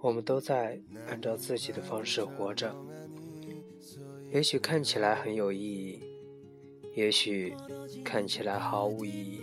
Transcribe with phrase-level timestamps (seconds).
[0.00, 2.72] 我们都在按照自己的方式活着，
[4.32, 6.00] 也许看起来很有意义，
[6.94, 7.52] 也许
[8.04, 9.42] 看起来毫无意义，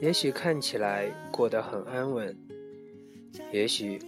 [0.00, 2.34] 也许看起来过得很安稳，
[3.52, 4.00] 也许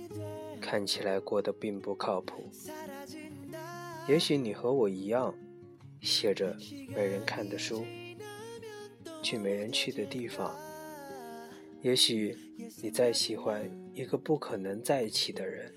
[0.58, 2.50] 看起来过得并不靠谱。
[4.08, 5.34] 也许你和我一样，
[6.00, 6.56] 写着
[6.94, 7.84] 没人看的书，
[9.22, 10.54] 去没人去的地方。
[11.82, 12.36] 也许
[12.82, 15.72] 你再喜欢一个不可能在一起的人，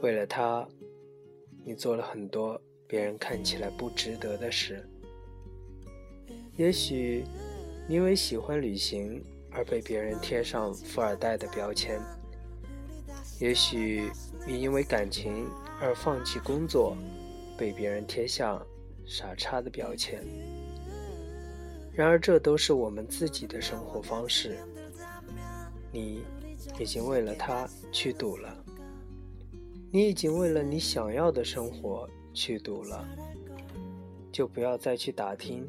[0.00, 0.66] 为了他，
[1.64, 4.88] 你做了很多别人看起来不值得的事。
[6.56, 7.24] 也许
[7.88, 12.00] 你因为喜欢旅行而被别人贴上富二代的标签。
[13.40, 14.10] 也许
[14.46, 15.48] 你因为感情。
[15.84, 16.96] 而放弃工作，
[17.58, 18.64] 被别人贴上
[19.06, 20.24] 傻叉的标签。
[21.94, 24.58] 然而，这都是我们自己的生活方式。
[25.90, 26.22] 你
[26.78, 28.64] 已经为了他去赌了，
[29.90, 33.06] 你已经为了你想要的生活去赌了，
[34.32, 35.68] 就不要再去打听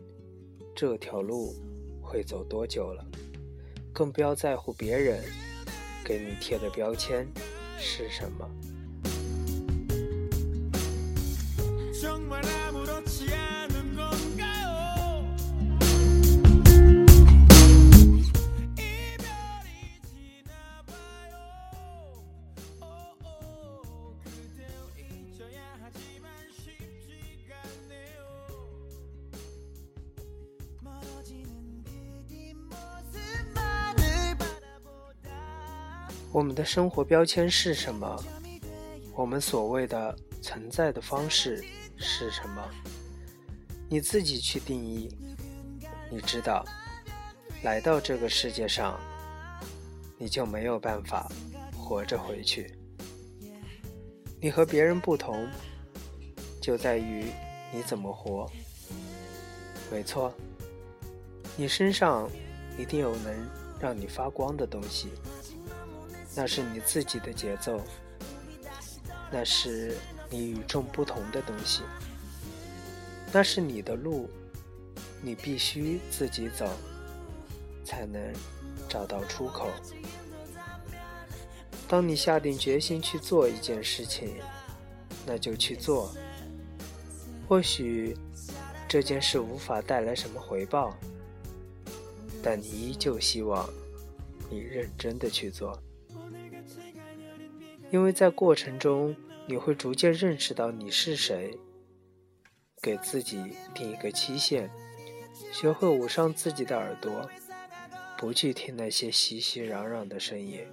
[0.74, 1.54] 这条路
[2.02, 3.06] 会走多久了，
[3.92, 5.22] 更不要在乎别人
[6.06, 7.28] 给你贴的标签
[7.78, 8.50] 是什么。
[36.34, 38.20] 我们的生活标签是什么？
[39.16, 41.64] 我们所谓的存在的方式
[41.96, 42.70] 是什么？
[43.88, 45.16] 你自己去定义。
[46.10, 46.66] 你知道，
[47.62, 49.00] 来到这个世界上，
[50.18, 51.32] 你就没有办法
[51.78, 52.74] 活着回去。
[54.42, 55.48] 你和别人不同，
[56.60, 57.28] 就在于
[57.72, 58.50] 你怎么活。
[59.92, 60.34] 没错，
[61.56, 62.28] 你身上
[62.76, 65.10] 一定有能让你发光的东西。
[66.36, 67.82] 那是你自己的节奏，
[69.32, 69.96] 那是
[70.30, 71.84] 你与众不同的东西，
[73.32, 74.30] 那是你的路，
[75.22, 76.68] 你必须自己走，
[77.86, 78.34] 才能
[78.90, 79.70] 找到出口。
[81.88, 84.36] 当你下定决心去做一件事情，
[85.28, 86.12] 那就去做。
[87.48, 88.18] 或许
[88.88, 90.98] 这件事无法带来什么回报，
[92.42, 93.70] 但你依旧希望
[94.50, 95.80] 你认真的去做。
[97.94, 99.16] 因为在过程中，
[99.46, 101.56] 你会逐渐认识到你是谁，
[102.82, 103.40] 给自己
[103.72, 104.68] 定一个期限，
[105.52, 107.30] 学会捂上自己的耳朵，
[108.18, 110.66] 不去听那些熙熙攘攘的声音。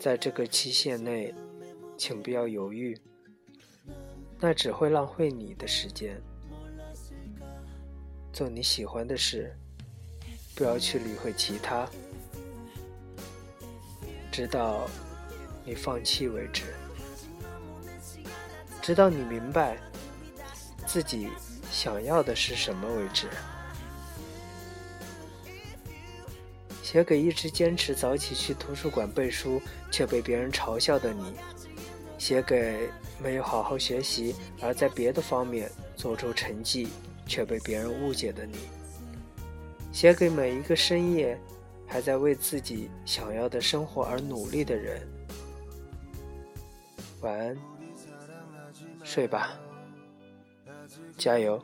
[0.00, 1.34] 在这个期限内，
[1.98, 2.98] 请不要犹豫，
[4.40, 6.18] 那只会浪费你的时间。
[8.32, 9.54] 做你喜欢的事，
[10.54, 11.86] 不要去理会其他，
[14.32, 14.88] 直到。
[15.64, 16.74] 你放弃为止，
[18.82, 19.78] 直到你明白
[20.86, 21.28] 自己
[21.70, 23.28] 想要的是什么为止。
[26.82, 29.60] 写给一直坚持早起去图书馆背书
[29.90, 31.34] 却被别人嘲笑的你，
[32.18, 32.88] 写给
[33.18, 36.88] 没有好好学习而在别的方面做出成绩
[37.26, 38.58] 却被别人误解的你，
[39.92, 41.36] 写给每一个深夜
[41.86, 45.00] 还在为自己想要的生活而努力的人。
[47.24, 47.56] 晚安
[49.02, 49.58] 睡吧
[51.16, 51.58] 加油。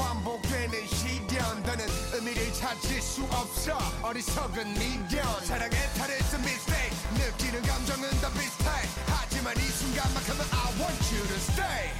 [0.00, 1.62] 반복되는 시련.
[1.62, 3.78] 더는 의미를 찾을 수 없어.
[4.02, 5.44] 어리석은 미련.
[5.44, 6.96] 사랑에 탈해서 mistake.
[7.14, 8.70] 느끼는 감정은 다 비슷해.
[9.06, 11.92] 하지만 이 순간만큼은 I want you to stay.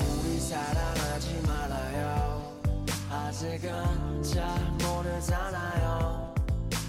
[0.00, 2.60] 우리 사랑하지 말아요.
[3.10, 6.34] 아직은 잘 모르잖아요.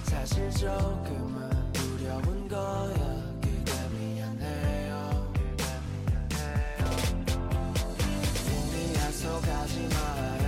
[0.03, 3.10] 사실 조금은 두려운 거야
[9.61, 10.40] 하지 말아요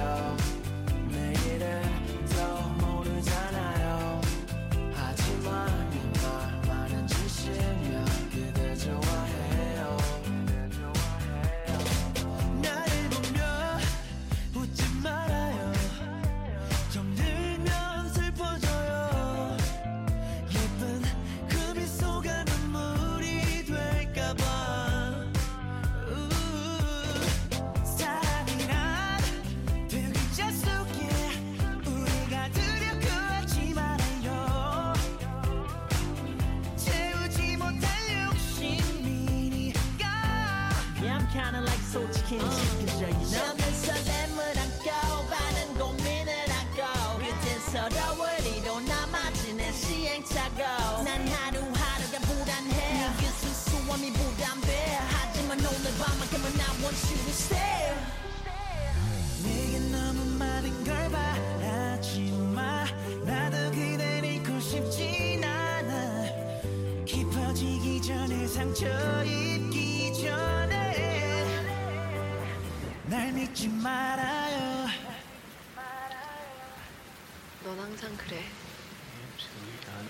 [68.63, 68.87] 상처
[69.25, 71.45] 입기 전에
[73.07, 74.87] 날 믿지 말아요
[77.65, 78.41] 넌 항상 그래.
[79.35, 80.09] 이기적인